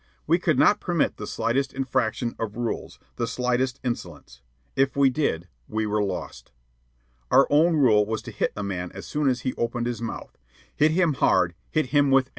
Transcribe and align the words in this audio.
We 0.25 0.39
could 0.39 0.57
not 0.57 0.79
permit 0.79 1.17
the 1.17 1.27
slightest 1.27 1.73
infraction 1.73 2.35
of 2.39 2.57
rules, 2.57 2.97
the 3.17 3.27
slightest 3.27 3.79
insolence. 3.83 4.41
If 4.75 4.95
we 4.95 5.11
did, 5.11 5.47
we 5.67 5.85
were 5.85 6.03
lost. 6.03 6.51
Our 7.29 7.45
own 7.51 7.75
rule 7.75 8.03
was 8.03 8.23
to 8.23 8.31
hit 8.31 8.51
a 8.57 8.63
man 8.63 8.91
as 8.95 9.05
soon 9.05 9.29
as 9.29 9.41
he 9.41 9.53
opened 9.59 9.85
his 9.85 10.01
mouth 10.01 10.39
hit 10.75 10.89
him 10.93 11.13
hard, 11.13 11.53
hit 11.69 11.87
him 11.89 12.09
with 12.09 12.23
anything. 12.23 12.29